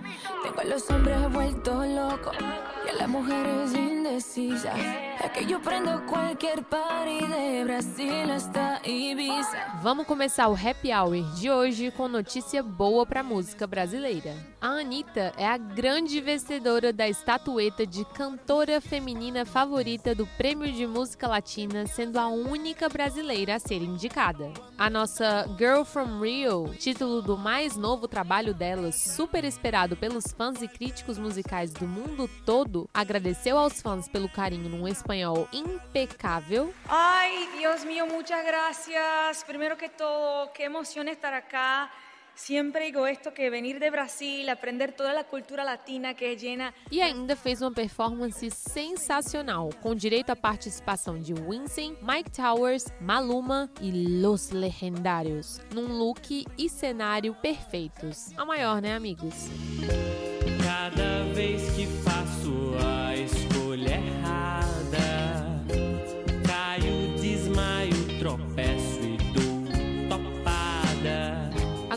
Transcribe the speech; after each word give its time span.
I 0.00 0.04
mean 0.04 0.11
Tengo 0.42 0.60
a 0.60 0.64
los 0.64 0.90
hombres 0.90 1.32
vueltos 1.32 1.86
locos 1.88 2.36
y 2.86 2.90
a 2.90 2.94
las 2.94 3.08
mujeres 3.08 3.74
indecisas. 3.74 4.78
É 5.22 5.28
que 5.28 5.56
prendo 5.60 6.02
qualquer 6.06 6.62
party 6.64 7.26
de 7.26 7.64
Brasil 7.64 8.32
hasta 8.32 8.80
Ibiza. 8.84 9.80
Vamos 9.80 10.04
começar 10.04 10.48
o 10.48 10.54
Happy 10.54 10.92
Hour 10.92 11.22
de 11.36 11.48
hoje 11.48 11.92
com 11.92 12.08
notícia 12.08 12.60
boa 12.60 13.06
pra 13.06 13.22
música 13.22 13.64
brasileira. 13.64 14.34
A 14.60 14.80
Anitta 14.80 15.32
é 15.36 15.46
a 15.46 15.56
grande 15.56 16.20
vencedora 16.20 16.92
da 16.92 17.08
estatueta 17.08 17.86
de 17.86 18.04
cantora 18.04 18.80
feminina 18.80 19.44
favorita 19.44 20.14
do 20.14 20.26
Prêmio 20.36 20.72
de 20.72 20.86
Música 20.86 21.28
Latina, 21.28 21.86
sendo 21.86 22.18
a 22.18 22.26
única 22.28 22.88
brasileira 22.88 23.54
a 23.54 23.58
ser 23.60 23.80
indicada. 23.80 24.50
A 24.76 24.90
nossa 24.90 25.48
Girl 25.56 25.84
from 25.84 26.20
Rio, 26.20 26.74
título 26.78 27.22
do 27.22 27.38
mais 27.38 27.76
novo 27.76 28.08
trabalho 28.08 28.52
dela, 28.52 28.90
super 28.90 29.44
esperado 29.44 29.96
pelos 30.12 30.30
fãs 30.30 30.60
e 30.60 30.68
críticos 30.68 31.18
musicais 31.18 31.72
do 31.72 31.86
mundo 31.86 32.28
todo, 32.44 32.86
agradeceu 32.92 33.56
aos 33.56 33.80
fãs 33.80 34.06
pelo 34.08 34.28
carinho 34.28 34.68
num 34.68 34.86
espanhol 34.86 35.48
impecável. 35.50 36.74
Ay, 36.86 37.48
Dios 37.56 37.82
mío, 37.84 38.06
muchas 38.06 38.44
gracias. 38.44 39.42
Primero 39.44 39.74
que 39.74 39.88
todo, 39.88 40.52
qué 40.52 40.64
emoción 40.64 41.08
estar 41.08 41.32
acá. 41.32 41.90
Siempre 42.34 42.86
digo 42.86 43.06
esto, 43.06 43.32
que 43.32 43.48
venir 43.50 43.78
de 43.78 43.90
Brasil, 43.90 44.48
aprender 44.48 44.92
toda 44.92 45.12
la 45.12 45.24
cultura 45.24 45.64
latina 45.64 46.14
que 46.14 46.32
es 46.32 46.42
llena. 46.42 46.74
E 46.90 47.00
ainda 47.00 47.36
fez 47.36 47.60
uma 47.60 47.72
performance 47.72 48.50
sensacional, 48.50 49.70
com 49.80 49.94
direito 49.94 50.30
à 50.30 50.36
participação 50.36 51.18
de 51.18 51.34
Winston, 51.34 51.96
Mike 52.02 52.30
Towers, 52.30 52.86
Maluma 53.00 53.70
e 53.80 54.20
Los 54.20 54.50
Legendários, 54.50 55.60
num 55.74 55.86
look 55.98 56.46
e 56.58 56.68
cenário 56.68 57.34
perfeitos. 57.34 58.30
A 58.36 58.44
maior, 58.44 58.80
né, 58.80 58.94
amigos? 58.94 59.34
Cada 60.62 61.24
vez 61.32 61.62
que 61.74 61.86
faço 62.02 62.81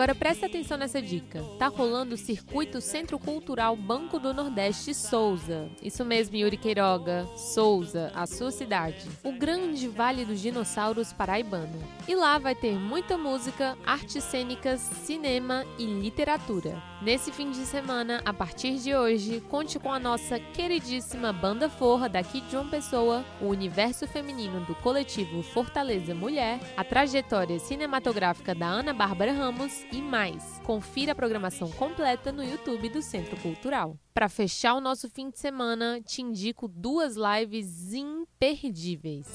Agora 0.00 0.14
presta 0.14 0.46
atenção 0.46 0.78
nessa 0.78 1.02
dica. 1.02 1.44
Tá 1.58 1.66
rolando 1.66 2.14
o 2.14 2.16
circuito 2.16 2.80
Centro 2.80 3.18
Cultural 3.18 3.76
Banco 3.76 4.18
do 4.18 4.32
Nordeste 4.32 4.94
Souza. 4.94 5.68
Isso 5.82 6.06
mesmo, 6.06 6.36
Yuri 6.36 6.56
Queiroga. 6.56 7.28
Souza, 7.36 8.10
a 8.14 8.26
sua 8.26 8.50
cidade. 8.50 9.06
O 9.22 9.30
grande 9.30 9.88
Vale 9.88 10.24
dos 10.24 10.40
Dinossauros 10.40 11.12
paraibano. 11.12 11.78
E 12.08 12.14
lá 12.14 12.38
vai 12.38 12.54
ter 12.54 12.78
muita 12.78 13.18
música, 13.18 13.76
artes 13.84 14.24
cênicas, 14.24 14.80
cinema 14.80 15.66
e 15.78 15.84
literatura. 15.84 16.82
Nesse 17.02 17.32
fim 17.32 17.50
de 17.50 17.64
semana, 17.64 18.20
a 18.26 18.32
partir 18.32 18.76
de 18.76 18.94
hoje, 18.94 19.40
conte 19.48 19.78
com 19.78 19.90
a 19.90 19.98
nossa 19.98 20.38
queridíssima 20.38 21.32
Banda 21.32 21.68
Forra 21.68 22.10
daqui 22.10 22.42
de 22.42 22.52
João 22.52 22.68
Pessoa, 22.68 23.24
o 23.40 23.46
universo 23.46 24.06
feminino 24.06 24.60
do 24.66 24.74
coletivo 24.76 25.42
Fortaleza 25.42 26.14
Mulher, 26.14 26.60
a 26.76 26.84
trajetória 26.84 27.58
cinematográfica 27.58 28.54
da 28.54 28.66
Ana 28.66 28.92
Bárbara 28.92 29.32
Ramos 29.32 29.82
e 29.92 30.02
mais. 30.02 30.60
Confira 30.64 31.12
a 31.12 31.14
programação 31.14 31.70
completa 31.70 32.32
no 32.32 32.44
YouTube 32.44 32.88
do 32.88 33.02
Centro 33.02 33.36
Cultural. 33.38 33.96
Para 34.12 34.28
fechar 34.28 34.74
o 34.74 34.80
nosso 34.80 35.08
fim 35.08 35.30
de 35.30 35.38
semana, 35.38 36.00
te 36.00 36.22
indico 36.22 36.68
duas 36.68 37.16
lives 37.16 37.92
imperdíveis. 37.92 39.26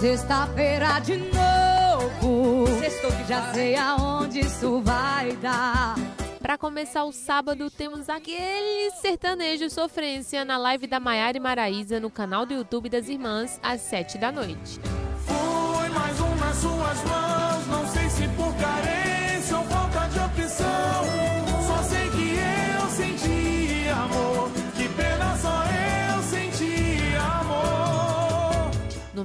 Sexta-feira 0.00 0.98
de 1.00 1.16
novo. 1.16 2.66
Sextou 2.80 3.10
que 3.10 3.24
Já 3.28 3.52
sei 3.52 3.74
aonde 3.76 4.40
isso 4.40 4.80
vai 4.82 5.36
dar. 5.36 5.94
Para 6.40 6.56
começar 6.56 7.04
o 7.04 7.12
sábado, 7.12 7.70
temos 7.70 8.08
aquele 8.08 8.90
sertanejo 8.92 9.68
sofrência 9.68 10.44
na 10.44 10.56
live 10.56 10.86
da 10.86 11.00
Maiara 11.00 11.36
e 11.36 11.40
Maraísa 11.40 12.00
no 12.00 12.10
canal 12.10 12.46
do 12.46 12.54
YouTube 12.54 12.88
das 12.88 13.08
Irmãs, 13.08 13.58
às 13.62 13.80
7 13.82 14.18
da 14.18 14.32
noite. 14.32 14.80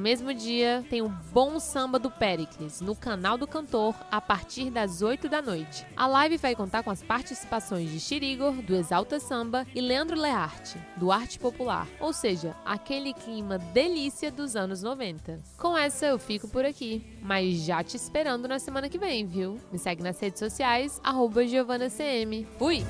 Mesmo 0.04 0.34
dia, 0.34 0.86
tem 0.90 1.02
o 1.02 1.08
Bom 1.08 1.58
Samba 1.62 1.98
do 1.98 2.12
Pericles, 2.12 2.82
no 2.82 2.94
canal 2.94 3.38
do 3.38 3.48
cantor, 3.48 3.96
a 4.12 4.20
partir 4.20 4.70
das 4.70 5.02
8 5.02 5.30
da 5.30 5.42
noite. 5.42 5.88
A 5.96 6.06
live 6.06 6.36
vai 6.36 6.54
contar 6.54 6.84
com 6.84 6.92
as 6.92 7.02
participações 7.02 7.90
de 7.90 8.02
Chirigor, 8.02 8.52
do 8.62 8.76
Exalta 8.76 9.18
Samba, 9.18 9.66
e 9.74 9.80
Leandro 9.80 10.20
Learte, 10.20 10.78
do 10.98 11.10
Arte 11.10 11.40
Popular, 11.40 11.88
ou 12.02 12.12
seja, 12.12 12.54
aquele 12.66 13.14
clima 13.14 13.58
delícia 13.58 14.30
dos 14.30 14.58
anos 14.58 14.84
90. 14.84 15.40
Com 15.58 15.78
essa 15.78 16.06
eu 16.06 16.20
fico 16.20 16.50
por 16.50 16.66
aqui, 16.66 17.02
mas 17.22 17.60
já 17.60 17.82
te 17.82 17.96
esperando 17.96 18.46
na 18.46 18.60
semana 18.60 18.90
que 18.90 18.98
vem, 18.98 19.26
viu? 19.26 19.58
Me 19.72 19.80
segue 19.80 20.04
nas 20.04 20.20
redes 20.20 20.40
sociais, 20.40 21.00
arroba. 21.02 21.34
Fui! 22.60 22.84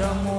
Amor. 0.00 0.37